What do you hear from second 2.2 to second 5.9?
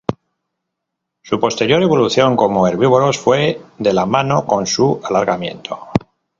como herbívoros fue de la mano con su alargamiento.